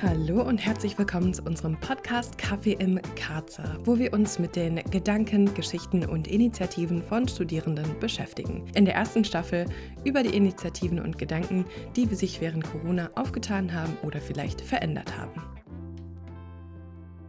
[0.00, 4.76] Hallo und herzlich willkommen zu unserem Podcast Kaffee im Karzer, wo wir uns mit den
[4.92, 8.64] Gedanken, Geschichten und Initiativen von Studierenden beschäftigen.
[8.76, 9.64] In der ersten Staffel
[10.04, 11.64] über die Initiativen und Gedanken,
[11.96, 15.42] die sich während Corona aufgetan haben oder vielleicht verändert haben.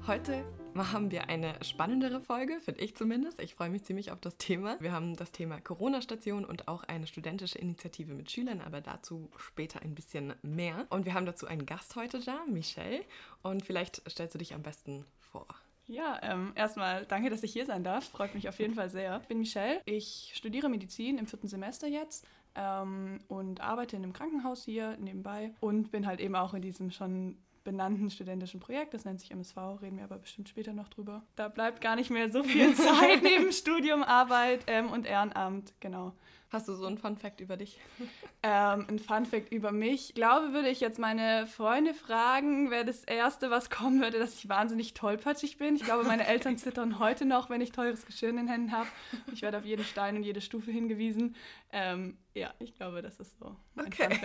[0.05, 0.43] Heute
[0.75, 3.41] haben wir eine spannendere Folge, finde ich zumindest.
[3.41, 4.77] Ich freue mich ziemlich auf das Thema.
[4.79, 9.81] Wir haben das Thema Corona-Station und auch eine studentische Initiative mit Schülern, aber dazu später
[9.81, 10.85] ein bisschen mehr.
[10.89, 13.01] Und wir haben dazu einen Gast heute da, Michelle.
[13.41, 15.47] Und vielleicht stellst du dich am besten vor.
[15.87, 18.07] Ja, ähm, erstmal danke, dass ich hier sein darf.
[18.09, 19.19] Freut mich auf jeden Fall sehr.
[19.21, 19.81] Ich bin Michelle.
[19.85, 22.27] Ich studiere Medizin im vierten Semester jetzt.
[22.55, 26.89] Ähm, und arbeite in einem Krankenhaus hier nebenbei und bin halt eben auch in diesem
[26.89, 28.93] schon benannten studentischen Projekt.
[28.93, 31.23] Das nennt sich MSV, reden wir aber bestimmt später noch drüber.
[31.35, 36.13] Da bleibt gar nicht mehr so viel Zeit neben Studium, Arbeit ähm, und Ehrenamt, genau.
[36.51, 37.79] Hast du so einen Fun Fact über dich?
[38.41, 40.11] Ähm, ein Fun Fact über mich.
[40.11, 44.33] Ich glaube, würde ich jetzt meine Freunde fragen, wäre das Erste, was kommen würde, dass
[44.35, 45.75] ich wahnsinnig tollpatschig bin.
[45.75, 48.87] Ich glaube, meine Eltern zittern heute noch, wenn ich teures Geschirr in den Händen habe.
[49.33, 51.35] Ich werde auf jeden Stein und jede Stufe hingewiesen.
[51.73, 53.57] Ähm, ja, ich glaube, das ist so.
[53.75, 54.07] Okay.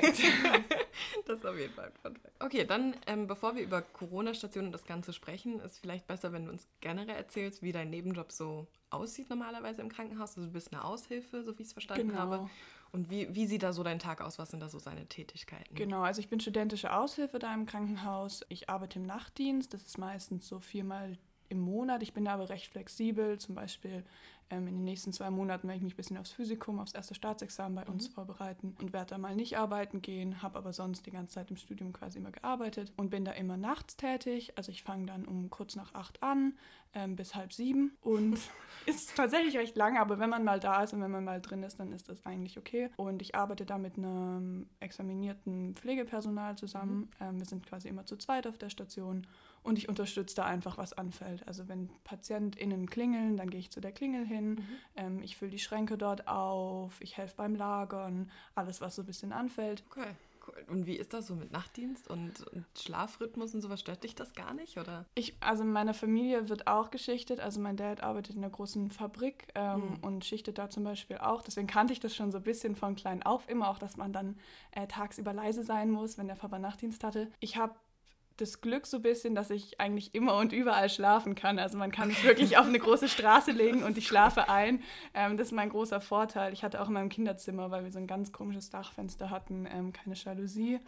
[1.27, 2.41] das ist auf jeden Fall ein Fun Fact.
[2.41, 6.45] Okay, dann, ähm, bevor wir über Corona-Stationen und das Ganze sprechen, ist vielleicht besser, wenn
[6.45, 10.37] du uns generell erzählst, wie dein Nebenjob so aussieht normalerweise im Krankenhaus.
[10.37, 12.21] Also du bist eine Aushilfe, so wie ich es verstanden genau.
[12.21, 12.51] habe.
[12.93, 14.39] Und wie, wie sieht da so dein Tag aus?
[14.39, 15.75] Was sind da so seine Tätigkeiten?
[15.75, 18.45] Genau, also ich bin studentische Aushilfe da im Krankenhaus.
[18.49, 19.75] Ich arbeite im Nachtdienst.
[19.75, 22.03] Das ist meistens so viermal im Monat.
[22.03, 23.39] Ich bin da aber recht flexibel.
[23.39, 24.05] Zum Beispiel
[24.51, 27.15] ähm, in den nächsten zwei Monaten werde ich mich ein bisschen aufs Physikum, aufs erste
[27.15, 28.13] Staatsexamen bei uns mhm.
[28.13, 31.57] vorbereiten und werde da mal nicht arbeiten gehen, habe aber sonst die ganze Zeit im
[31.57, 34.53] Studium quasi immer gearbeitet und bin da immer nachts tätig.
[34.57, 36.55] Also ich fange dann um kurz nach acht an
[36.95, 38.39] ähm, bis halb sieben und
[38.87, 41.63] ist tatsächlich recht lang, aber wenn man mal da ist und wenn man mal drin
[41.63, 42.91] ist, dann ist das eigentlich okay.
[42.97, 46.97] Und ich arbeite da mit einem examinierten Pflegepersonal zusammen.
[46.97, 47.09] Mhm.
[47.21, 49.27] Ähm, wir sind quasi immer zu zweit auf der Station
[49.65, 51.47] und ich unterstütze da einfach, was anfällt.
[51.49, 54.69] Also wenn PatientInnen klingeln, dann gehe ich zu der Klingel hin, mhm.
[54.97, 59.07] ähm, ich fülle die Schränke dort auf, ich helfe beim Lagern, alles, was so ein
[59.07, 59.85] bisschen anfällt.
[59.91, 60.15] Okay.
[60.47, 60.65] Cool.
[60.69, 63.81] Und wie ist das so mit Nachtdienst und, und, Schlafrhythmus und sowas?
[63.81, 64.79] Stört dich das gar nicht?
[64.79, 65.07] Oder?
[65.15, 67.41] Ich, also meine Familie wird auch geschichtet.
[67.41, 69.97] Also mein Dad arbeitet in einer großen Fabrik ähm, mhm.
[70.03, 71.43] und schichtet da zum Beispiel auch.
[71.43, 74.13] Deswegen kannte ich das schon so ein bisschen von klein auf immer auch, dass man
[74.13, 74.37] dann
[74.73, 77.31] äh, tagsüber leise sein muss, wenn der Papa Nachtdienst hatte.
[77.41, 77.75] Ich habe
[78.37, 81.59] das Glück so ein bisschen, dass ich eigentlich immer und überall schlafen kann.
[81.59, 84.83] Also man kann mich wirklich auf eine große Straße legen und ich schlafe ein.
[85.15, 86.53] Ähm, das ist mein großer Vorteil.
[86.53, 89.93] Ich hatte auch in meinem Kinderzimmer, weil wir so ein ganz komisches Dachfenster hatten, ähm,
[89.93, 90.81] keine Jalousie.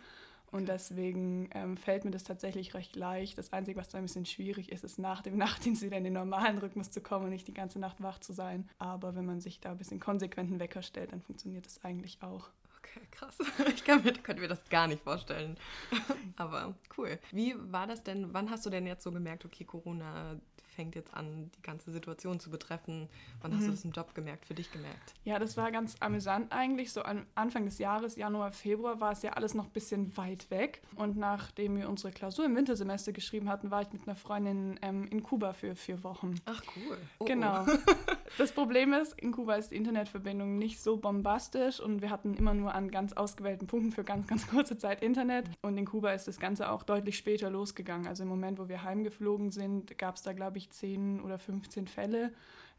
[0.53, 3.37] Und deswegen ähm, fällt mir das tatsächlich recht leicht.
[3.37, 6.13] Das Einzige, was da ein bisschen schwierig ist, ist nach dem Nachtdienst wieder in den
[6.13, 8.69] normalen Rhythmus zu kommen und nicht die ganze Nacht wach zu sein.
[8.79, 12.49] Aber wenn man sich da ein bisschen konsequenten Wecker stellt, dann funktioniert das eigentlich auch.
[13.11, 13.39] Krass.
[13.75, 15.57] Ich kann mir, könnte mir das gar nicht vorstellen.
[16.37, 17.19] Aber cool.
[17.33, 18.33] Wie war das denn?
[18.33, 20.37] Wann hast du denn jetzt so gemerkt, okay, Corona
[20.77, 23.09] fängt jetzt an, die ganze Situation zu betreffen.
[23.41, 23.57] Wann mhm.
[23.57, 23.75] hast du mhm.
[23.75, 25.15] das im Job gemerkt, für dich gemerkt?
[25.25, 26.93] Ja, das war ganz amüsant eigentlich.
[26.93, 30.51] So an Anfang des Jahres, Januar, Februar, war es ja alles noch ein bisschen weit
[30.51, 30.83] weg.
[30.95, 35.09] Und nachdem wir unsere Klausur im Wintersemester geschrieben hatten, war ich mit einer Freundin ähm,
[35.09, 36.35] in Kuba für vier Wochen.
[36.45, 36.99] Ach cool.
[37.19, 37.65] Oh, genau.
[37.67, 37.77] Oh.
[38.39, 42.53] Das Problem ist, in Kuba ist die Internetverbindung nicht so bombastisch und wir hatten immer
[42.53, 45.49] nur an ganz ausgewählten Punkten für ganz, ganz kurze Zeit Internet.
[45.63, 48.07] Und in Kuba ist das Ganze auch deutlich später losgegangen.
[48.07, 51.39] Also im Moment, wo wir heimgeflogen sind, gab es da, glaube ich, ich, 10 oder
[51.39, 52.33] 15 Fälle,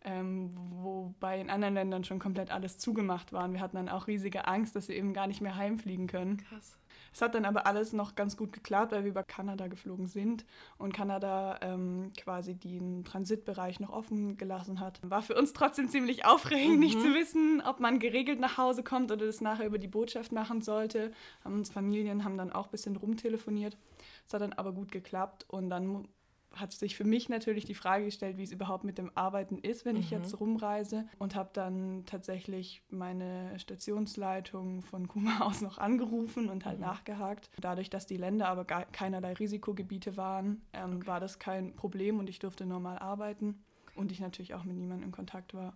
[0.04, 3.52] ähm, wobei in anderen Ländern schon komplett alles zugemacht war.
[3.52, 6.38] Wir hatten dann auch riesige Angst, dass wir eben gar nicht mehr heimfliegen können.
[6.38, 6.78] Krass.
[7.14, 10.46] Es hat dann aber alles noch ganz gut geklappt, weil wir über Kanada geflogen sind
[10.78, 15.00] und Kanada ähm, quasi den Transitbereich noch offen gelassen hat.
[15.02, 16.80] War für uns trotzdem ziemlich aufregend, mhm.
[16.80, 20.32] nicht zu wissen, ob man geregelt nach Hause kommt oder das nachher über die Botschaft
[20.32, 21.12] machen sollte.
[21.44, 23.78] Haben uns Familien haben dann auch ein bisschen rumtelefoniert.
[24.28, 26.08] Es hat dann aber gut geklappt und dann
[26.56, 29.86] hat sich für mich natürlich die Frage gestellt, wie es überhaupt mit dem Arbeiten ist,
[29.86, 30.02] wenn mhm.
[30.02, 36.66] ich jetzt rumreise und habe dann tatsächlich meine Stationsleitung von Kuma aus noch angerufen und
[36.66, 36.86] halt mhm.
[36.86, 37.50] nachgehakt.
[37.60, 41.08] Dadurch, dass die Länder aber gar keinerlei Risikogebiete waren, ähm, okay.
[41.08, 44.00] war das kein Problem und ich durfte normal arbeiten okay.
[44.00, 45.74] und ich natürlich auch mit niemandem in Kontakt war.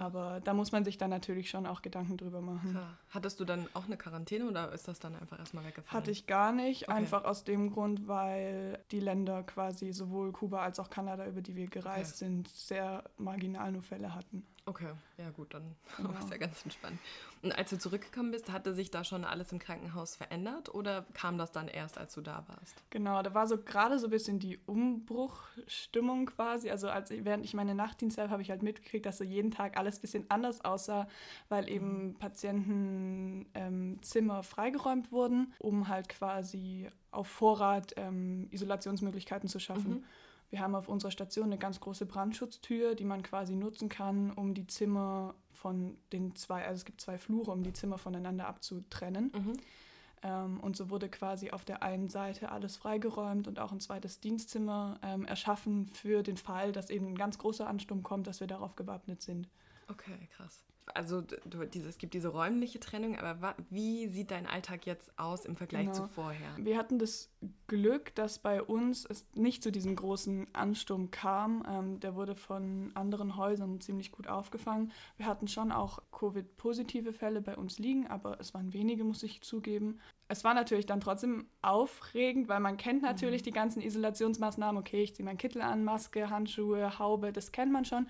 [0.00, 2.70] Aber da muss man sich dann natürlich schon auch Gedanken drüber machen.
[2.70, 2.98] Klar.
[3.10, 5.92] Hattest du dann auch eine Quarantäne oder ist das dann einfach erstmal weggefallen?
[5.92, 6.92] Hatte ich gar nicht, okay.
[6.92, 11.56] einfach aus dem Grund, weil die Länder quasi sowohl Kuba als auch Kanada, über die
[11.56, 12.30] wir gereist okay.
[12.30, 14.44] sind, sehr marginal nur Fälle hatten.
[14.68, 16.08] Okay, ja gut, dann genau.
[16.12, 16.98] war es ja ganz entspannt.
[17.42, 21.38] Und als du zurückgekommen bist, hatte sich da schon alles im Krankenhaus verändert oder kam
[21.38, 22.82] das dann erst, als du da warst?
[22.90, 26.70] Genau, da war so gerade so ein bisschen die Umbruchstimmung quasi.
[26.70, 29.76] Also als während ich meine Nachtdienste habe, habe ich halt mitgekriegt, dass so jeden Tag
[29.76, 31.06] alles ein bisschen anders aussah,
[31.48, 32.14] weil eben mhm.
[32.14, 39.98] Patientenzimmer ähm, freigeräumt wurden, um halt quasi auf Vorrat ähm, Isolationsmöglichkeiten zu schaffen.
[39.98, 40.04] Mhm.
[40.50, 44.54] Wir haben auf unserer Station eine ganz große Brandschutztür, die man quasi nutzen kann, um
[44.54, 49.32] die Zimmer von den zwei, also es gibt zwei Flure, um die Zimmer voneinander abzutrennen.
[49.34, 49.52] Mhm.
[50.22, 54.20] Ähm, und so wurde quasi auf der einen Seite alles freigeräumt und auch ein zweites
[54.20, 58.46] Dienstzimmer ähm, erschaffen für den Fall, dass eben ein ganz großer Ansturm kommt, dass wir
[58.46, 59.48] darauf gewappnet sind.
[59.88, 64.86] Okay, krass also du, diese, es gibt diese räumliche Trennung, aber wie sieht dein Alltag
[64.86, 65.94] jetzt aus im Vergleich genau.
[65.94, 66.48] zu vorher?
[66.56, 67.30] Wir hatten das
[67.66, 71.64] Glück, dass bei uns es nicht zu diesem großen Ansturm kam.
[71.68, 74.92] Ähm, der wurde von anderen Häusern ziemlich gut aufgefangen.
[75.16, 79.42] Wir hatten schon auch Covid-positive Fälle bei uns liegen, aber es waren wenige, muss ich
[79.42, 80.00] zugeben.
[80.28, 83.46] Es war natürlich dann trotzdem aufregend, weil man kennt natürlich mhm.
[83.46, 84.80] die ganzen Isolationsmaßnahmen.
[84.80, 88.08] Okay, ich ziehe meinen Kittel an, Maske, Handschuhe, Haube, das kennt man schon.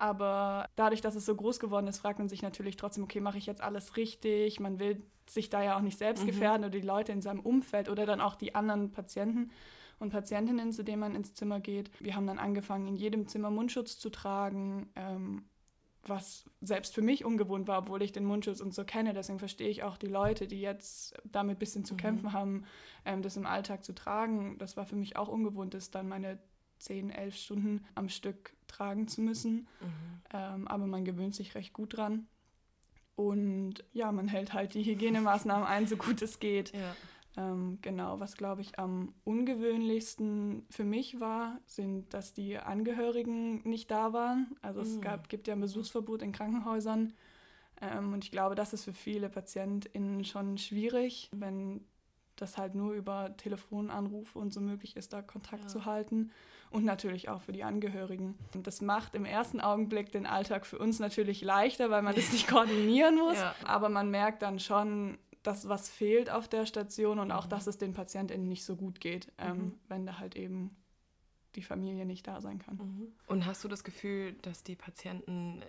[0.00, 3.36] Aber dadurch, dass es so groß geworden ist, fragt man sich natürlich trotzdem, okay, mache
[3.36, 4.58] ich jetzt alles richtig?
[4.58, 6.28] Man will sich da ja auch nicht selbst mhm.
[6.28, 9.50] gefährden oder die Leute in seinem Umfeld oder dann auch die anderen Patienten
[9.98, 11.90] und Patientinnen, zu denen man ins Zimmer geht.
[12.00, 15.44] Wir haben dann angefangen, in jedem Zimmer Mundschutz zu tragen, ähm,
[16.06, 19.12] was selbst für mich ungewohnt war, obwohl ich den Mundschutz und so kenne.
[19.12, 21.98] Deswegen verstehe ich auch die Leute, die jetzt damit ein bisschen zu mhm.
[21.98, 22.64] kämpfen haben,
[23.04, 24.56] ähm, das im Alltag zu tragen.
[24.56, 26.38] Das war für mich auch ungewohnt, das dann meine
[26.80, 29.68] 10, 11 Stunden am Stück tragen zu müssen.
[29.80, 30.20] Mhm.
[30.32, 32.26] Ähm, aber man gewöhnt sich recht gut dran.
[33.16, 36.72] Und ja, man hält halt die Hygienemaßnahmen ein, so gut es geht.
[36.72, 36.96] Ja.
[37.36, 43.90] Ähm, genau, was glaube ich am ungewöhnlichsten für mich war, sind, dass die Angehörigen nicht
[43.90, 44.56] da waren.
[44.62, 45.00] Also es mhm.
[45.02, 47.12] gab, gibt ja ein Besuchsverbot in Krankenhäusern.
[47.80, 51.84] Ähm, und ich glaube, das ist für viele PatientInnen schon schwierig, wenn
[52.36, 55.68] das halt nur über Telefonanrufe und so möglich ist, da Kontakt ja.
[55.68, 56.30] zu halten
[56.70, 58.38] und natürlich auch für die Angehörigen.
[58.54, 62.32] Und das macht im ersten Augenblick den Alltag für uns natürlich leichter, weil man das
[62.32, 63.38] nicht koordinieren muss.
[63.38, 63.54] Ja.
[63.64, 67.50] Aber man merkt dann schon, dass was fehlt auf der Station und auch, mhm.
[67.50, 69.74] dass es den PatientInnen nicht so gut geht, ähm, mhm.
[69.88, 70.76] wenn da halt eben
[71.56, 72.76] die Familie nicht da sein kann.
[72.76, 73.12] Mhm.
[73.26, 75.64] Und hast du das Gefühl, dass die Patienten äh,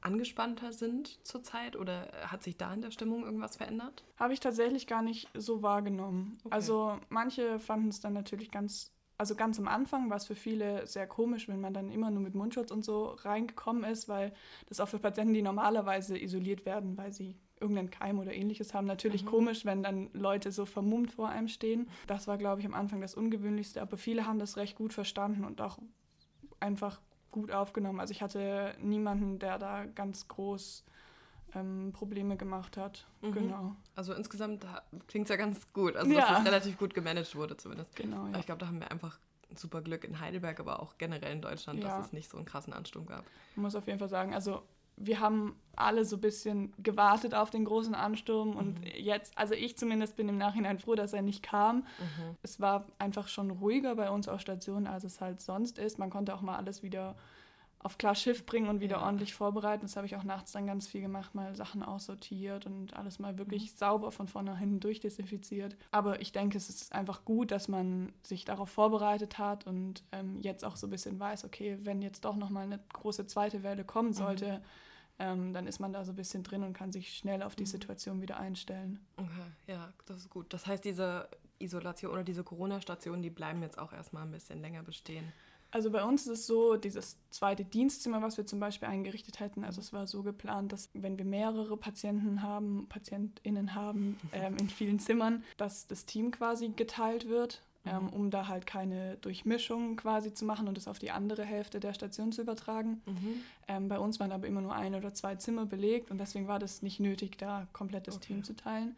[0.00, 4.04] angespannter sind zurzeit oder hat sich da in der Stimmung irgendwas verändert?
[4.16, 6.38] Habe ich tatsächlich gar nicht so wahrgenommen.
[6.44, 6.54] Okay.
[6.54, 10.86] Also manche fanden es dann natürlich ganz also ganz am Anfang war es für viele
[10.86, 14.32] sehr komisch, wenn man dann immer nur mit Mundschutz und so reingekommen ist, weil
[14.68, 18.86] das auch für Patienten, die normalerweise isoliert werden, weil sie irgendeinen Keim oder ähnliches haben,
[18.86, 19.28] natürlich mhm.
[19.28, 21.88] komisch, wenn dann Leute so vermummt vor einem stehen.
[22.06, 25.44] Das war, glaube ich, am Anfang das Ungewöhnlichste, aber viele haben das recht gut verstanden
[25.44, 25.78] und auch
[26.60, 27.00] einfach
[27.32, 27.98] gut aufgenommen.
[27.98, 30.84] Also ich hatte niemanden, der da ganz groß
[31.54, 33.06] ähm, Probleme gemacht hat.
[33.22, 33.32] Mhm.
[33.32, 33.76] Genau.
[33.94, 34.66] Also insgesamt
[35.06, 35.96] klingt es ja ganz gut.
[35.96, 36.20] Also ja.
[36.20, 37.94] dass es relativ gut gemanagt wurde zumindest.
[37.96, 38.26] Genau.
[38.28, 38.38] Ja.
[38.38, 39.18] Ich glaube, da haben wir einfach
[39.54, 41.88] super Glück in Heidelberg, aber auch generell in Deutschland, ja.
[41.88, 43.24] dass es nicht so einen krassen Ansturm gab.
[43.52, 44.62] Ich muss auf jeden Fall sagen, also
[45.00, 48.86] wir haben alle so ein bisschen gewartet auf den großen Ansturm und mhm.
[48.96, 51.76] jetzt, also ich zumindest bin im Nachhinein froh, dass er nicht kam.
[51.76, 52.36] Mhm.
[52.42, 55.98] Es war einfach schon ruhiger bei uns auf Station, als es halt sonst ist.
[55.98, 57.14] Man konnte auch mal alles wieder
[57.80, 59.04] auf klar Schiff bringen und wieder ja.
[59.04, 59.82] ordentlich vorbereiten.
[59.82, 63.38] Das habe ich auch nachts dann ganz viel gemacht, mal Sachen aussortiert und alles mal
[63.38, 63.76] wirklich mhm.
[63.76, 65.76] sauber von vorne hin durchdesinfiziert.
[65.90, 70.40] Aber ich denke, es ist einfach gut, dass man sich darauf vorbereitet hat und ähm,
[70.40, 73.84] jetzt auch so ein bisschen weiß, okay, wenn jetzt doch nochmal eine große zweite Welle
[73.84, 74.14] kommen mhm.
[74.14, 74.62] sollte, mhm.
[75.20, 77.62] ähm, dann ist man da so ein bisschen drin und kann sich schnell auf die
[77.62, 77.68] mhm.
[77.68, 78.98] Situation wieder einstellen.
[79.16, 79.28] Okay,
[79.68, 80.52] ja, das ist gut.
[80.52, 81.28] Das heißt, diese
[81.60, 85.32] Isolation oder diese Corona-Stationen, die bleiben jetzt auch erstmal ein bisschen länger bestehen.
[85.70, 89.64] Also bei uns ist es so, dieses zweite Dienstzimmer, was wir zum Beispiel eingerichtet hätten,
[89.64, 94.70] also es war so geplant, dass wenn wir mehrere Patienten haben, PatientInnen haben ähm, in
[94.70, 98.08] vielen Zimmern, dass das Team quasi geteilt wird, ähm, mhm.
[98.08, 101.92] um da halt keine Durchmischung quasi zu machen und es auf die andere Hälfte der
[101.92, 103.02] Station zu übertragen.
[103.04, 103.42] Mhm.
[103.68, 106.58] Ähm, bei uns waren aber immer nur ein oder zwei Zimmer belegt und deswegen war
[106.58, 108.28] das nicht nötig, da komplett das okay.
[108.28, 108.96] Team zu teilen.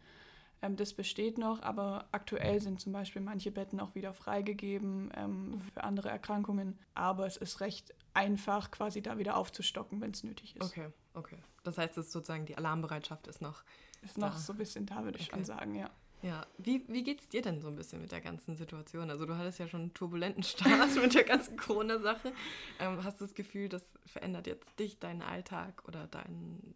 [0.61, 5.61] Ähm, das besteht noch, aber aktuell sind zum Beispiel manche Betten auch wieder freigegeben ähm,
[5.73, 6.77] für andere Erkrankungen.
[6.93, 10.63] Aber es ist recht einfach, quasi da wieder aufzustocken, wenn es nötig ist.
[10.63, 11.37] Okay, okay.
[11.63, 13.63] Das heißt, es ist sozusagen die Alarmbereitschaft ist noch.
[14.03, 14.27] Ist da.
[14.27, 15.37] noch so ein bisschen da, würde ich okay.
[15.37, 15.89] schon sagen, ja.
[16.23, 19.09] Ja, wie, wie geht es dir denn so ein bisschen mit der ganzen Situation?
[19.09, 22.31] Also du hattest ja schon einen turbulenten Start mit der ganzen Corona-Sache.
[22.79, 26.75] Ähm, hast du das Gefühl, das verändert jetzt dich, deinen Alltag oder dein,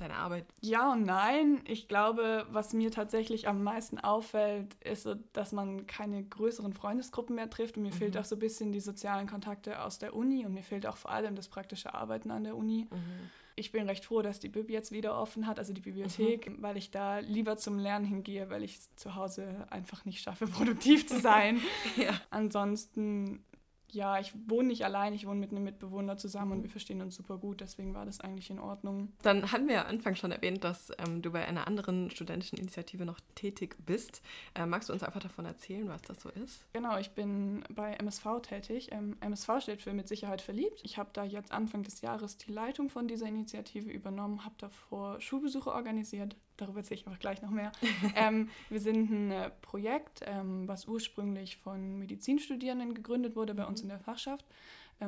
[0.00, 0.46] deine Arbeit?
[0.60, 1.60] Ja und nein.
[1.66, 7.50] Ich glaube, was mir tatsächlich am meisten auffällt, ist, dass man keine größeren Freundesgruppen mehr
[7.50, 7.76] trifft.
[7.76, 7.98] Und mir mhm.
[7.98, 10.96] fehlt auch so ein bisschen die sozialen Kontakte aus der Uni und mir fehlt auch
[10.96, 12.88] vor allem das praktische Arbeiten an der Uni.
[12.90, 13.30] Mhm.
[13.56, 16.62] Ich bin recht froh, dass die Bib jetzt wieder offen hat, also die Bibliothek, mhm.
[16.62, 21.06] weil ich da lieber zum Lernen hingehe, weil ich zu Hause einfach nicht schaffe, produktiv
[21.06, 21.60] zu sein.
[21.96, 22.18] ja.
[22.30, 23.44] Ansonsten
[23.94, 27.16] ja, ich wohne nicht allein, ich wohne mit einem Mitbewohner zusammen und wir verstehen uns
[27.16, 29.12] super gut, deswegen war das eigentlich in Ordnung.
[29.22, 33.04] Dann hatten wir ja Anfang schon erwähnt, dass ähm, du bei einer anderen studentischen Initiative
[33.04, 34.22] noch tätig bist.
[34.54, 36.66] Äh, magst du uns einfach davon erzählen, was das so ist?
[36.72, 38.90] Genau, ich bin bei MSV tätig.
[38.92, 40.80] Ähm, MSV steht für Mit Sicherheit verliebt.
[40.82, 45.20] Ich habe da jetzt Anfang des Jahres die Leitung von dieser Initiative übernommen, habe davor
[45.20, 47.72] Schulbesuche organisiert, darüber erzähle ich aber gleich noch mehr.
[48.16, 53.82] ähm, wir sind ein äh, Projekt, ähm, was ursprünglich von Medizinstudierenden gegründet wurde bei uns
[53.82, 53.86] mhm.
[53.86, 54.44] in der Fachschaft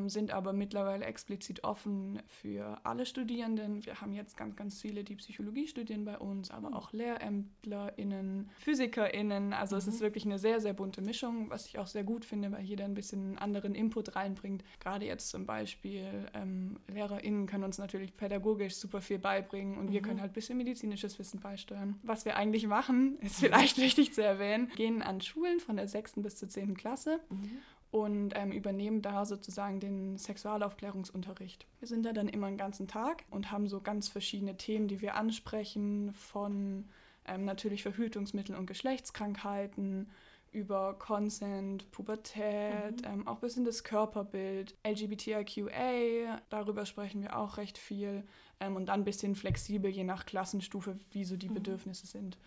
[0.07, 3.85] sind aber mittlerweile explizit offen für alle Studierenden.
[3.85, 6.75] Wir haben jetzt ganz, ganz viele, die Psychologie studieren bei uns, aber mhm.
[6.75, 9.53] auch LehrämtlerInnen, PhysikerInnen.
[9.53, 9.81] Also mhm.
[9.81, 12.63] es ist wirklich eine sehr, sehr bunte Mischung, was ich auch sehr gut finde, weil
[12.63, 14.65] jeder ein bisschen einen anderen Input reinbringt.
[14.81, 19.93] Gerade jetzt zum Beispiel ähm, LehrerInnen können uns natürlich pädagogisch super viel beibringen und mhm.
[19.93, 21.99] wir können halt ein bisschen medizinisches Wissen beisteuern.
[22.03, 26.15] Was wir eigentlich machen, ist vielleicht wichtig zu erwähnen, gehen an Schulen von der 6.
[26.17, 26.77] bis zur 10.
[26.77, 27.61] Klasse mhm
[27.93, 31.67] und ähm, übernehmen da sozusagen den Sexualaufklärungsunterricht.
[31.79, 35.03] Wir sind da dann immer einen ganzen Tag und haben so ganz verschiedene Themen, die
[35.03, 36.89] wir ansprechen, von
[37.27, 40.11] ähm, natürlich Verhütungsmitteln und Geschlechtskrankheiten
[40.53, 43.13] über Consent, Pubertät, mhm.
[43.13, 48.25] ähm, auch bis in das Körperbild, LGBTIQA, darüber sprechen wir auch recht viel
[48.59, 51.55] ähm, und dann ein bisschen flexibel, je nach Klassenstufe, wie so die mhm.
[51.55, 52.39] Bedürfnisse sind.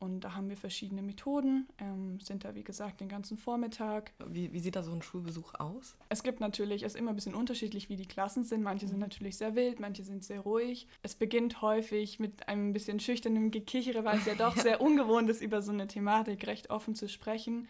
[0.00, 4.12] Und da haben wir verschiedene Methoden, ähm, sind da wie gesagt den ganzen Vormittag.
[4.26, 5.94] Wie, wie, sieht da so ein Schulbesuch aus?
[6.08, 8.62] Es gibt natürlich, es ist immer ein bisschen unterschiedlich, wie die Klassen sind.
[8.62, 10.88] Manche sind natürlich sehr wild, manche sind sehr ruhig.
[11.02, 14.62] Es beginnt häufig mit einem bisschen schüchternen Gekichere, weil es ja doch ja.
[14.70, 17.68] sehr ungewohnt ist, über so eine Thematik recht offen zu sprechen.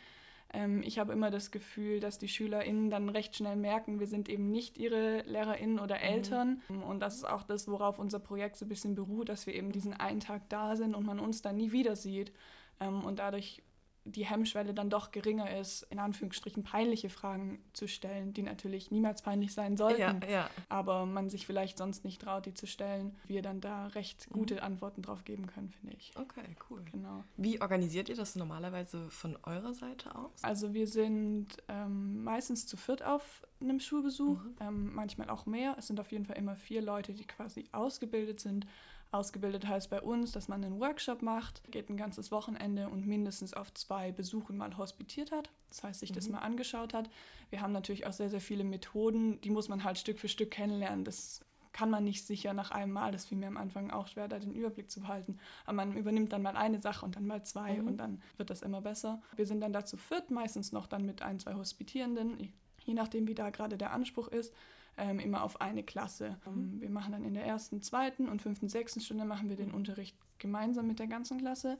[0.52, 4.28] Ähm, ich habe immer das Gefühl, dass die SchülerInnen dann recht schnell merken, wir sind
[4.28, 6.02] eben nicht ihre LehrerInnen oder mhm.
[6.02, 6.62] Eltern.
[6.68, 6.82] Mhm.
[6.82, 9.72] Und das ist auch das, worauf unser Projekt so ein bisschen beruht, dass wir eben
[9.72, 12.32] diesen einen Tag da sind und man uns dann nie wieder sieht.
[12.80, 13.62] Ähm, und dadurch
[14.04, 19.22] die Hemmschwelle dann doch geringer ist, in Anführungsstrichen peinliche Fragen zu stellen, die natürlich niemals
[19.22, 20.50] peinlich sein sollten, ja, ja.
[20.68, 24.34] aber man sich vielleicht sonst nicht traut, die zu stellen, wir dann da recht mhm.
[24.34, 24.60] gute mhm.
[24.60, 26.12] Antworten drauf geben können, finde ich.
[26.16, 26.82] Okay, cool.
[26.90, 27.24] Genau.
[27.36, 30.42] Wie organisiert ihr das normalerweise von eurer Seite aus?
[30.42, 34.56] Also wir sind ähm, meistens zu viert auf einem Schulbesuch, mhm.
[34.60, 35.76] ähm, manchmal auch mehr.
[35.78, 38.66] Es sind auf jeden Fall immer vier Leute, die quasi ausgebildet sind
[39.12, 43.54] Ausgebildet heißt bei uns, dass man einen Workshop macht, geht ein ganzes Wochenende und mindestens
[43.54, 45.50] auf zwei Besuchen mal hospitiert hat.
[45.68, 46.14] Das heißt, sich mhm.
[46.14, 47.10] das mal angeschaut hat.
[47.50, 50.52] Wir haben natürlich auch sehr, sehr viele Methoden, die muss man halt Stück für Stück
[50.52, 51.04] kennenlernen.
[51.04, 53.10] Das kann man nicht sicher nach einem Mal.
[53.10, 55.38] Das fiel mir am Anfang auch schwer, da den Überblick zu behalten.
[55.64, 57.88] Aber man übernimmt dann mal eine Sache und dann mal zwei mhm.
[57.88, 59.20] und dann wird das immer besser.
[59.34, 62.52] Wir sind dann dazu viert, meistens noch dann mit ein, zwei Hospitierenden,
[62.84, 64.54] je nachdem, wie da gerade der Anspruch ist
[64.96, 66.38] ähm, immer auf eine Klasse.
[66.46, 66.80] Ähm, mhm.
[66.80, 70.16] wir machen dann in der ersten, zweiten und fünften, sechsten Stunde machen wir den Unterricht
[70.38, 71.78] gemeinsam mit der ganzen Klasse.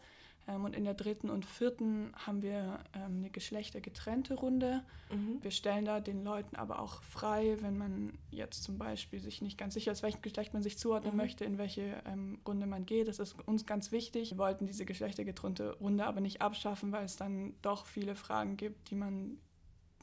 [0.49, 4.83] Ähm, und in der dritten und vierten haben wir ähm, eine geschlechtergetrennte Runde.
[5.11, 5.39] Mhm.
[5.43, 9.59] Wir stellen da den Leuten aber auch frei, wenn man jetzt zum Beispiel sich nicht
[9.59, 11.19] ganz sicher ist, welchem Geschlecht man sich zuordnen mhm.
[11.19, 13.09] möchte, in welche ähm, Runde man geht.
[13.09, 14.33] Das ist uns ganz wichtig.
[14.33, 18.91] Wir wollten diese geschlechtergetrennte Runde aber nicht abschaffen, weil es dann doch viele Fragen gibt,
[18.91, 19.39] die man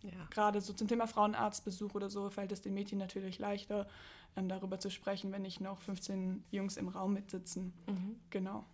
[0.03, 0.11] ja.
[0.29, 3.87] Gerade so zum Thema Frauenarztbesuch oder so fällt es den Mädchen natürlich leichter,
[4.35, 7.73] ähm, darüber zu sprechen, wenn nicht noch 15 Jungs im Raum mitsitzen.
[7.87, 8.19] Mhm.
[8.29, 8.65] Genau.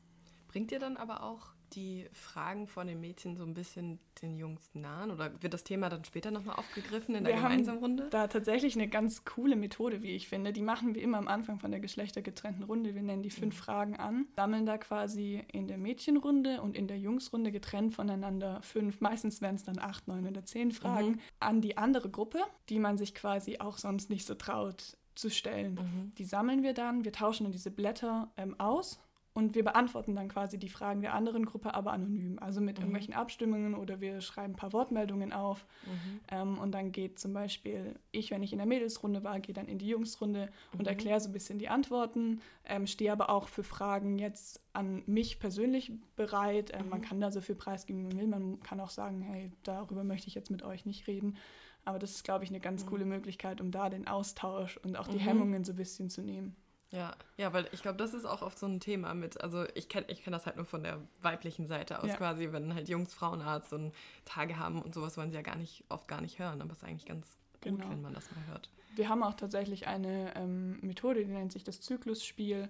[0.47, 4.69] Bringt ihr dann aber auch die Fragen von den Mädchen so ein bisschen den Jungs
[4.73, 5.11] nahen?
[5.11, 8.07] Oder wird das Thema dann später nochmal aufgegriffen in der gemeinsamen Runde?
[8.09, 10.53] Da tatsächlich eine ganz coole Methode, wie ich finde.
[10.53, 12.95] Die machen wir immer am Anfang von der geschlechtergetrennten Runde.
[12.95, 13.59] Wir nennen die fünf mhm.
[13.59, 19.01] Fragen an, sammeln da quasi in der Mädchenrunde und in der Jungsrunde getrennt voneinander fünf,
[19.01, 21.19] meistens werden es dann acht, neun oder zehn Fragen, mhm.
[21.39, 22.39] an die andere Gruppe,
[22.69, 25.75] die man sich quasi auch sonst nicht so traut zu stellen.
[25.75, 26.11] Mhm.
[26.17, 28.99] Die sammeln wir dann, wir tauschen dann diese Blätter ähm, aus
[29.35, 32.37] und wir beantworten dann quasi die Fragen der anderen Gruppe, aber anonym.
[32.39, 32.83] Also mit mhm.
[32.83, 35.65] irgendwelchen Abstimmungen oder wir schreiben ein paar Wortmeldungen auf.
[35.85, 36.19] Mhm.
[36.29, 39.67] Ähm, und dann geht zum Beispiel ich, wenn ich in der Mädelsrunde war, gehe dann
[39.67, 40.79] in die Jungsrunde mhm.
[40.79, 42.41] und erkläre so ein bisschen die Antworten.
[42.63, 46.71] Ähm, stehe aber auch für Fragen jetzt an mich persönlich bereit.
[46.71, 47.03] Ähm, man mhm.
[47.03, 48.27] kann da so viel preisgeben, wie man will.
[48.27, 51.37] Man kann auch sagen, hey, darüber möchte ich jetzt mit euch nicht reden.
[51.85, 52.89] Aber das ist, glaube ich, eine ganz mhm.
[52.89, 55.21] coole Möglichkeit, um da den Austausch und auch die mhm.
[55.21, 56.55] Hemmungen so ein bisschen zu nehmen.
[56.93, 59.89] Ja, ja, weil ich glaube, das ist auch oft so ein Thema mit, also ich
[59.89, 62.15] kenne ich kenn das halt nur von der weiblichen Seite aus ja.
[62.15, 63.93] quasi, wenn halt Jungs Frauenarzt und
[64.25, 66.77] Tage haben und sowas wollen sie ja gar nicht, oft gar nicht hören, aber es
[66.77, 67.25] ist eigentlich ganz
[67.63, 67.89] gut, genau.
[67.89, 68.69] wenn man das mal hört.
[68.95, 72.69] Wir haben auch tatsächlich eine ähm, Methode, die nennt sich das Zyklusspiel.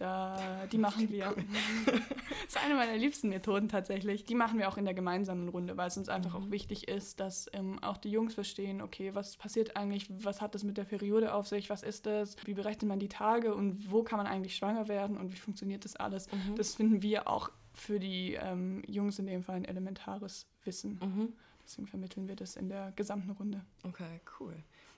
[0.00, 1.34] Da, die machen wir.
[1.84, 1.94] das
[2.48, 4.24] ist eine meiner liebsten Methoden tatsächlich.
[4.24, 6.46] Die machen wir auch in der gemeinsamen Runde, weil es uns einfach mhm.
[6.46, 10.54] auch wichtig ist, dass ähm, auch die Jungs verstehen, okay, was passiert eigentlich, was hat
[10.54, 13.90] das mit der Periode auf sich, was ist das, wie berechnet man die Tage und
[13.92, 16.32] wo kann man eigentlich schwanger werden und wie funktioniert das alles.
[16.32, 16.56] Mhm.
[16.56, 20.98] Das finden wir auch für die ähm, Jungs in dem Fall ein elementares Wissen.
[21.02, 21.34] Mhm.
[21.62, 23.60] Deswegen vermitteln wir das in der gesamten Runde.
[23.82, 24.56] Okay, cool.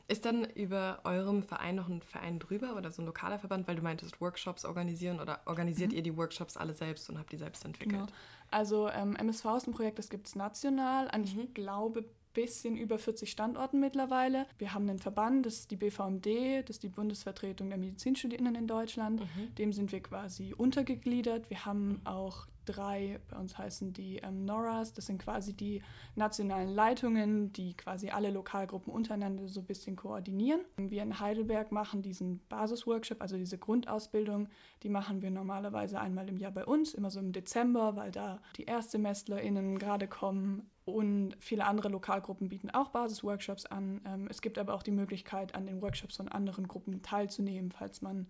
[0.08, 3.76] Ist dann über eurem Verein noch ein Verein drüber oder so ein lokaler Verband, weil
[3.76, 5.96] du meintest, Workshops organisieren oder organisiert mhm.
[5.96, 8.00] ihr die Workshops alle selbst und habt die selbst entwickelt?
[8.00, 8.12] Genau.
[8.50, 11.26] Also ähm, MSV ist ein Projekt, das gibt es national an, mhm.
[11.26, 14.46] ich glaube, bisschen über 40 Standorten mittlerweile.
[14.58, 18.66] Wir haben einen Verband, das ist die BVMD, das ist die Bundesvertretung der Medizinstudierenden in
[18.66, 19.20] Deutschland.
[19.20, 19.54] Mhm.
[19.56, 21.50] Dem sind wir quasi untergegliedert.
[21.50, 25.82] Wir haben auch drei, bei uns heißen die ähm, NORAs, das sind quasi die
[26.14, 30.60] nationalen Leitungen, die quasi alle Lokalgruppen untereinander so ein bisschen koordinieren.
[30.76, 34.48] Wir in Heidelberg machen diesen Basisworkshop, also diese Grundausbildung,
[34.82, 38.40] die machen wir normalerweise einmal im Jahr bei uns, immer so im Dezember, weil da
[38.56, 40.70] die ErstsemesterInnen gerade kommen.
[40.84, 44.00] Und viele andere Lokalgruppen bieten auch Basisworkshops an.
[44.04, 48.02] Ähm, es gibt aber auch die Möglichkeit, an den Workshops von anderen Gruppen teilzunehmen, falls
[48.02, 48.26] man,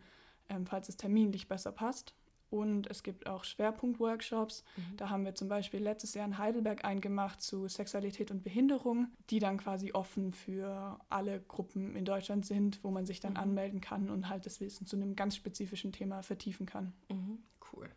[0.49, 2.15] ähm, falls es terminlich besser passt.
[2.51, 4.63] Und es gibt auch Schwerpunktworkshops.
[4.77, 4.97] Mhm.
[4.99, 9.09] Da haben wir zum Beispiel letztes Jahr in Heidelberg einen gemacht zu Sexualität und Behinderung,
[9.31, 13.39] die dann quasi offen für alle Gruppen in Deutschland sind, wo man sich dann mhm.
[13.39, 16.93] anmelden kann und halt das Wissen zu einem ganz spezifischen Thema vertiefen kann.
[17.09, 17.39] Mhm.
[17.73, 17.89] Cool.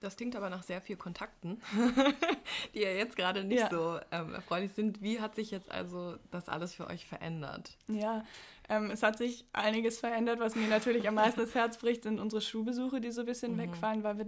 [0.00, 1.60] Das klingt aber nach sehr viel Kontakten,
[2.74, 3.68] die ja jetzt gerade nicht ja.
[3.70, 5.02] so ähm, erfreulich sind.
[5.02, 7.76] Wie hat sich jetzt also das alles für euch verändert?
[7.86, 8.24] Ja,
[8.70, 10.40] ähm, es hat sich einiges verändert.
[10.40, 13.54] Was mir natürlich am meisten das Herz bricht, sind unsere Schulbesuche, die so ein bisschen
[13.54, 13.58] mhm.
[13.58, 14.24] wegfallen, weil wir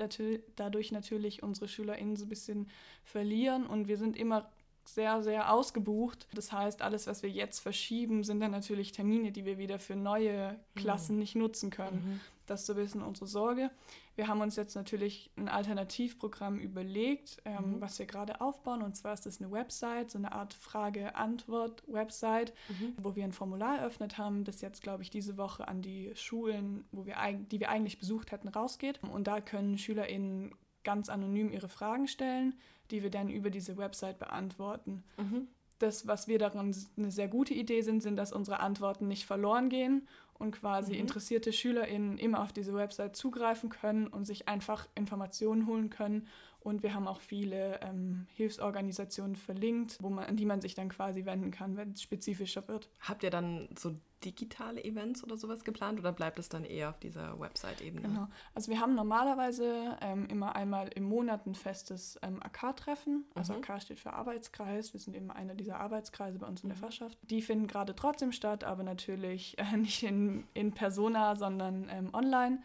[0.56, 2.68] dadurch natürlich unsere SchülerInnen so ein bisschen
[3.04, 3.66] verlieren.
[3.66, 4.50] Und wir sind immer
[4.84, 6.26] sehr, sehr ausgebucht.
[6.34, 9.96] Das heißt, alles, was wir jetzt verschieben, sind dann natürlich Termine, die wir wieder für
[9.96, 11.20] neue Klassen mhm.
[11.20, 12.04] nicht nutzen können.
[12.04, 12.20] Mhm.
[12.46, 13.70] Das ist so ein bisschen unsere Sorge.
[14.14, 17.80] Wir haben uns jetzt natürlich ein Alternativprogramm überlegt, ähm, mhm.
[17.80, 18.82] was wir gerade aufbauen.
[18.82, 22.94] Und zwar ist das eine Website, so eine Art Frage-Antwort-Website, mhm.
[22.98, 26.84] wo wir ein Formular eröffnet haben, das jetzt, glaube ich, diese Woche an die Schulen,
[26.92, 27.16] wo wir,
[27.50, 29.00] die wir eigentlich besucht hätten, rausgeht.
[29.02, 32.54] Und da können SchülerInnen ganz anonym ihre Fragen stellen,
[32.90, 35.04] die wir dann über diese Website beantworten.
[35.16, 35.48] Mhm.
[35.78, 39.68] Das, was wir daran eine sehr gute Idee sind, sind, dass unsere Antworten nicht verloren
[39.68, 40.06] gehen
[40.42, 41.00] und quasi mhm.
[41.00, 46.26] interessierte SchülerInnen immer auf diese Website zugreifen können und sich einfach Informationen holen können.
[46.60, 50.88] Und wir haben auch viele ähm, Hilfsorganisationen verlinkt, wo man, an die man sich dann
[50.88, 52.88] quasi wenden kann, wenn es spezifischer wird.
[53.00, 56.98] Habt ihr dann so digitale Events oder sowas geplant oder bleibt es dann eher auf
[56.98, 58.02] dieser Website-Ebene?
[58.08, 58.28] Genau.
[58.54, 63.24] Also wir haben normalerweise ähm, immer einmal im Monat ein festes ähm, AK-Treffen.
[63.34, 63.62] Also mhm.
[63.62, 64.92] AK steht für Arbeitskreis.
[64.92, 66.82] Wir sind eben einer dieser Arbeitskreise bei uns in der mhm.
[66.82, 67.18] Fachschaft.
[67.22, 72.62] Die finden gerade trotzdem statt, aber natürlich äh, nicht in, in Persona, sondern ähm, online.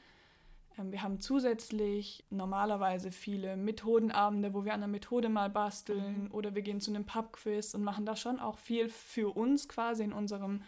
[0.78, 6.32] Ähm, wir haben zusätzlich normalerweise viele Methodenabende, wo wir an der Methode mal basteln mhm.
[6.32, 10.04] oder wir gehen zu einem Pubquiz und machen da schon auch viel für uns quasi
[10.04, 10.62] in unserem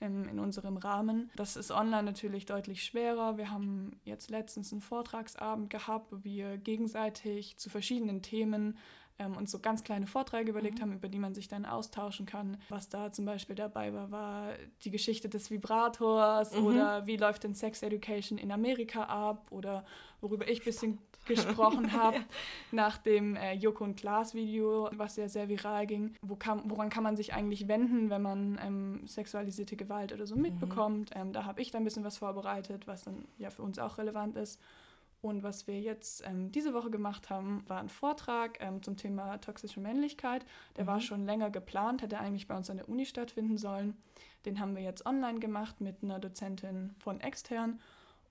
[0.00, 1.30] in, in unserem Rahmen.
[1.36, 3.38] Das ist online natürlich deutlich schwerer.
[3.38, 8.76] Wir haben jetzt letztens einen Vortragsabend gehabt, wo wir gegenseitig zu verschiedenen Themen
[9.18, 10.82] ähm, uns so ganz kleine Vorträge überlegt mhm.
[10.82, 12.56] haben, über die man sich dann austauschen kann.
[12.68, 14.48] Was da zum Beispiel dabei war, war
[14.82, 16.66] die Geschichte des Vibrators mhm.
[16.66, 19.84] oder wie läuft denn Sex Education in Amerika ab oder
[20.20, 22.24] worüber ich ein bisschen gesprochen habe, ja.
[22.72, 26.14] nach dem äh, Joko und Klaas Video, was ja sehr viral ging.
[26.22, 30.34] Wo kann, woran kann man sich eigentlich wenden, wenn man ähm, sexualisierte Gewalt oder so
[30.34, 30.42] mhm.
[30.42, 31.14] mitbekommt?
[31.14, 31.20] Mhm.
[31.20, 33.98] Ähm, da habe ich dann ein bisschen was vorbereitet, was dann ja für uns auch
[33.98, 34.60] relevant ist.
[35.24, 39.38] Und was wir jetzt ähm, diese Woche gemacht haben, war ein Vortrag ähm, zum Thema
[39.38, 40.44] toxische Männlichkeit.
[40.76, 40.88] Der mhm.
[40.88, 43.96] war schon länger geplant, hätte eigentlich bei uns an der Uni stattfinden sollen.
[44.44, 47.80] Den haben wir jetzt online gemacht mit einer Dozentin von extern.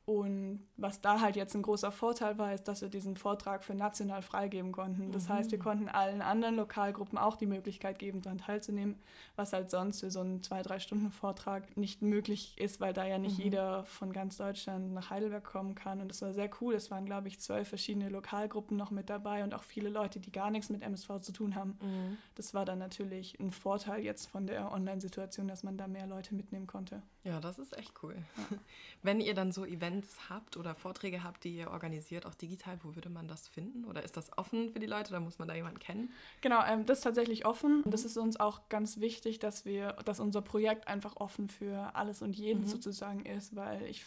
[0.06, 3.74] Und was da halt jetzt ein großer Vorteil war, ist, dass wir diesen Vortrag für
[3.74, 5.14] national freigeben konnten.
[5.14, 5.34] Das mhm.
[5.34, 8.98] heißt, wir konnten allen anderen Lokalgruppen auch die Möglichkeit geben, daran teilzunehmen,
[9.38, 13.06] was halt sonst für so einen zwei, drei Stunden Vortrag nicht möglich ist, weil da
[13.06, 13.46] ja nicht mhm.
[13.46, 16.02] jeder von ganz Deutschland nach Heidelberg kommen kann.
[16.02, 16.74] Und das war sehr cool.
[16.74, 20.34] Es waren, glaube ich, zwölf verschiedene Lokalgruppen noch mit dabei und auch viele Leute, die
[20.34, 21.78] gar nichts mit MSV zu tun haben.
[21.82, 22.18] Mhm.
[22.36, 26.36] Das war dann natürlich ein Vorteil jetzt von der Online-Situation, dass man da mehr Leute
[26.36, 27.02] mitnehmen konnte.
[27.24, 28.16] Ja, das ist echt cool.
[28.16, 28.58] Ja.
[29.02, 32.78] Wenn ihr dann so Events Events habt oder Vorträge habt, die ihr organisiert, auch digital,
[32.84, 33.86] wo würde man das finden?
[33.86, 36.10] Oder ist das offen für die Leute oder muss man da jemanden kennen?
[36.42, 37.84] Genau, ähm, das ist tatsächlich offen.
[37.86, 42.22] Das ist uns auch ganz wichtig, dass wir, dass unser Projekt einfach offen für alles
[42.22, 42.68] und jeden mhm.
[42.68, 44.06] sozusagen ist, weil ich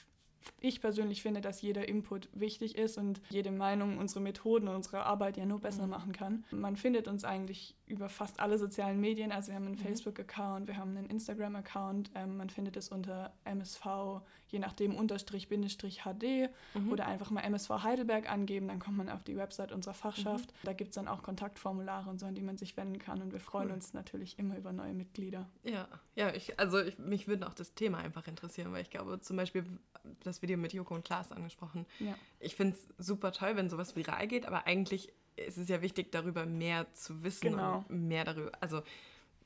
[0.61, 5.05] ich persönlich finde, dass jeder Input wichtig ist und jede Meinung unsere Methoden und unsere
[5.05, 5.91] Arbeit ja nur besser mhm.
[5.91, 6.45] machen kann.
[6.53, 9.33] Man findet uns eigentlich über fast alle sozialen Medien.
[9.33, 9.81] Also wir haben einen mhm.
[9.81, 12.11] Facebook-Account, wir haben einen Instagram-Account.
[12.15, 16.93] Ähm, man findet es unter MSV je nachdem Unterstrich, Bindestrich HD mhm.
[16.93, 20.51] oder einfach mal MSV Heidelberg angeben, dann kommt man auf die Website unserer Fachschaft.
[20.51, 20.57] Mhm.
[20.65, 23.33] Da gibt es dann auch Kontaktformulare und so, an die man sich wenden kann und
[23.33, 23.75] wir freuen cool.
[23.75, 25.49] uns natürlich immer über neue Mitglieder.
[25.65, 29.21] Ja, ja, ich, also ich, mich würde auch das Thema einfach interessieren, weil ich glaube
[29.21, 29.65] zum Beispiel
[30.23, 31.87] das Video mit Joko und Klaas angesprochen.
[31.99, 32.15] Ja.
[32.39, 36.13] Ich finde es super toll, wenn sowas viral geht, aber eigentlich ist es ja wichtig,
[36.13, 37.85] darüber mehr zu wissen genau.
[37.89, 38.83] und mehr darüber, also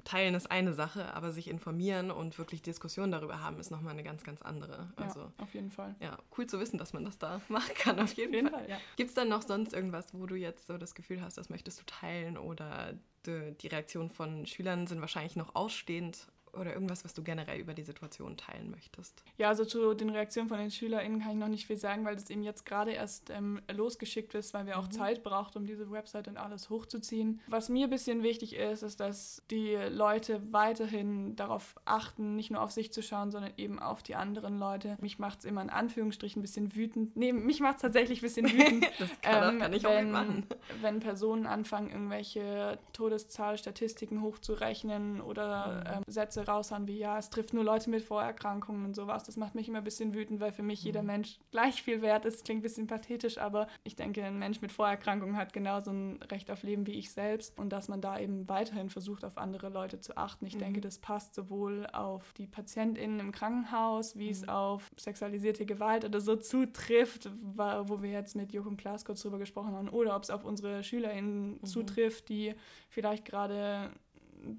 [0.05, 4.03] teilen ist eine Sache, aber sich informieren und wirklich Diskussionen darüber haben, ist nochmal eine
[4.03, 4.93] ganz, ganz andere.
[4.97, 5.95] Also, ja, auf jeden Fall.
[6.01, 8.61] Ja, cool zu wissen, dass man das da machen kann, auf jeden, auf jeden Fall.
[8.61, 8.79] Fall ja.
[8.97, 11.81] Gibt es dann noch sonst irgendwas, wo du jetzt so das Gefühl hast, das möchtest
[11.81, 12.95] du teilen oder
[13.27, 17.75] die, die Reaktionen von Schülern sind wahrscheinlich noch ausstehend oder irgendwas, was du generell über
[17.75, 19.23] die Situation teilen möchtest?
[19.39, 22.15] Ja, also zu den Reaktionen von den SchülerInnen kann ich noch nicht viel sagen, weil
[22.15, 24.93] das eben jetzt gerade erst ähm, losgeschickt ist, weil wir auch mhm.
[24.93, 27.41] Zeit braucht, um diese Website und alles hochzuziehen.
[27.47, 32.63] Was mir ein bisschen wichtig ist, ist, dass die Leute weiterhin darauf achten, nicht nur
[32.63, 34.97] auf sich zu schauen, sondern eben auf die anderen Leute.
[35.01, 37.17] Mich macht es immer in Anführungsstrichen ein bisschen wütend.
[37.17, 38.87] Nee, mich macht es tatsächlich ein bisschen wütend.
[38.99, 40.47] das kann, ähm, kann ich wenn, auch machen.
[40.81, 45.97] Wenn Personen anfangen, irgendwelche Todeszahlstatistiken hochzurechnen oder mhm.
[45.97, 49.25] ähm, Sätze Sätze raushauen wie, ja, es trifft nur Leute mit Vorerkrankungen und sowas.
[49.25, 50.87] Das macht mich immer ein bisschen wütend, weil für mich mhm.
[50.87, 52.45] jeder Mensch gleich viel wert ist.
[52.45, 56.51] Klingt ein bisschen pathetisch, aber ich denke, ein Mensch mit Vorerkrankungen hat genauso ein Recht
[56.51, 60.01] auf Leben wie ich selbst und dass man da eben weiterhin versucht, auf andere Leute
[60.01, 60.47] zu achten.
[60.47, 60.61] Ich mhm.
[60.61, 64.33] denke, das passt sowohl auf die PatientInnen im Krankenhaus, wie mhm.
[64.33, 69.39] es auf sexualisierte Gewalt oder so zutrifft, wo wir jetzt mit Joachim Klaas kurz drüber
[69.39, 71.65] gesprochen haben, oder ob es auf unsere SchülerInnen mhm.
[71.65, 72.55] zutrifft, die
[72.89, 73.91] vielleicht gerade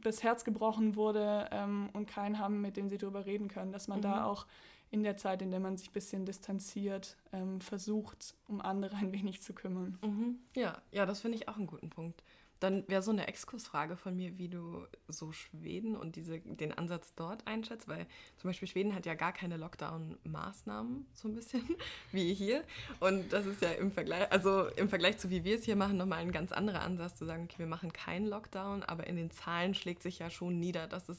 [0.01, 3.87] das Herz gebrochen wurde ähm, und keinen haben, mit dem sie darüber reden können, dass
[3.87, 4.03] man mhm.
[4.03, 4.45] da auch
[4.91, 9.11] in der Zeit, in der man sich ein bisschen distanziert, ähm, versucht, um andere ein
[9.13, 9.97] wenig zu kümmern.
[10.01, 10.39] Mhm.
[10.55, 12.23] Ja, ja, das finde ich auch einen guten Punkt.
[12.61, 17.15] Dann wäre so eine Exkursfrage von mir, wie du so Schweden und diese, den Ansatz
[17.15, 18.05] dort einschätzt, weil
[18.37, 21.67] zum Beispiel Schweden hat ja gar keine Lockdown-Maßnahmen, so ein bisschen,
[22.11, 22.63] wie hier.
[22.99, 25.97] Und das ist ja im Vergleich, also im Vergleich zu wie wir es hier machen,
[25.97, 29.31] nochmal ein ganz anderer Ansatz, zu sagen, okay, wir machen keinen Lockdown, aber in den
[29.31, 31.17] Zahlen schlägt sich ja schon nieder, dass es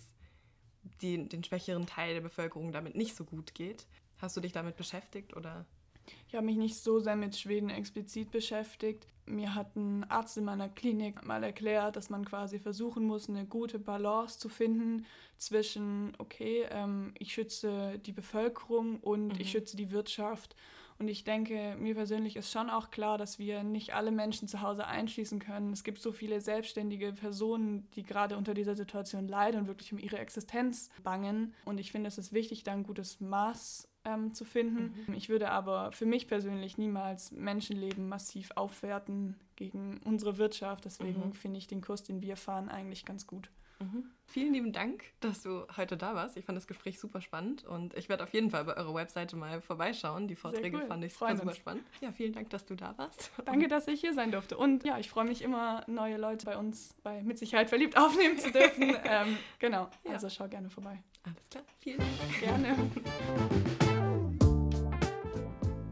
[1.00, 3.88] die, den schwächeren Teil der Bevölkerung damit nicht so gut geht.
[4.18, 5.66] Hast du dich damit beschäftigt oder?
[6.28, 9.06] Ich habe mich nicht so sehr mit Schweden explizit beschäftigt.
[9.26, 13.46] Mir hat ein Arzt in meiner Klinik mal erklärt, dass man quasi versuchen muss, eine
[13.46, 19.40] gute Balance zu finden zwischen, okay, ähm, ich schütze die Bevölkerung und mhm.
[19.40, 20.56] ich schütze die Wirtschaft.
[20.98, 24.60] Und ich denke, mir persönlich ist schon auch klar, dass wir nicht alle Menschen zu
[24.60, 25.72] Hause einschließen können.
[25.72, 29.98] Es gibt so viele selbstständige Personen, die gerade unter dieser Situation leiden und wirklich um
[29.98, 31.54] ihre Existenz bangen.
[31.64, 34.94] Und ich finde, es ist wichtig, da ein gutes Maß ähm, zu finden.
[35.06, 35.14] Mhm.
[35.14, 40.84] Ich würde aber für mich persönlich niemals Menschenleben massiv aufwerten gegen unsere Wirtschaft.
[40.84, 41.32] Deswegen mhm.
[41.32, 43.50] finde ich den Kurs, den wir fahren, eigentlich ganz gut.
[43.82, 44.04] Mhm.
[44.26, 46.36] Vielen lieben Dank, dass du heute da warst.
[46.38, 49.36] Ich fand das Gespräch super spannend und ich werde auf jeden Fall bei eurer Webseite
[49.36, 50.26] mal vorbeischauen.
[50.26, 50.86] Die Vorträge cool.
[50.86, 51.84] fand ich super, super spannend.
[52.00, 53.30] Ja, vielen Dank, dass du da warst.
[53.44, 54.56] Danke, dass ich hier sein durfte.
[54.56, 58.38] Und ja, ich freue mich immer, neue Leute bei uns bei Mit Sicherheit verliebt aufnehmen
[58.38, 58.94] zu dürfen.
[59.04, 60.12] ähm, genau, ja.
[60.12, 61.02] also schau gerne vorbei.
[61.24, 62.40] Alles klar, vielen Dank.
[62.40, 62.90] Gerne.